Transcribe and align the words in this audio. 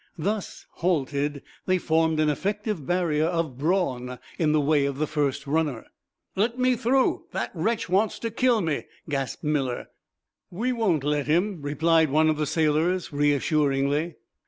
Thus, 0.17 0.65
halted, 0.77 1.43
they 1.67 1.77
formed 1.77 2.19
an 2.19 2.27
effective 2.27 2.87
barrier 2.87 3.25
of 3.27 3.55
brawn 3.59 4.17
in 4.39 4.51
the 4.51 4.59
way 4.59 4.85
of 4.85 4.97
the 4.97 5.05
first 5.05 5.45
runner. 5.45 5.85
"Let 6.35 6.57
me 6.57 6.75
through! 6.75 7.25
That 7.33 7.51
wretch 7.53 7.87
wants 7.87 8.17
to 8.17 8.31
kill 8.31 8.61
me!" 8.61 8.85
gasped 9.07 9.43
Miller. 9.43 9.89
"We 10.49 10.71
won't 10.71 11.03
let 11.03 11.27
him," 11.27 11.61
replied 11.61 12.09
one 12.09 12.31
of 12.31 12.37
the 12.37 12.47
sailors, 12.47 13.13
reassuringly. 13.13 14.15